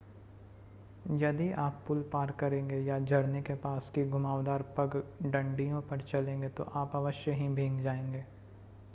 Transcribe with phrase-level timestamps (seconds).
[1.11, 6.63] यदि आप पुल पार करेंगे या झरने के पास की घुमावदार पगडंडियों पर चलेंगे तो
[6.63, 8.23] आप अवश्य हीे भीग जाएंगे